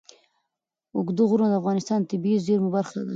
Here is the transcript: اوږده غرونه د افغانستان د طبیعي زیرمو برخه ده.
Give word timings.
اوږده 0.95 1.23
غرونه 1.29 1.49
د 1.51 1.55
افغانستان 1.61 1.99
د 2.01 2.05
طبیعي 2.11 2.37
زیرمو 2.45 2.69
برخه 2.75 2.93
ده. 3.01 3.07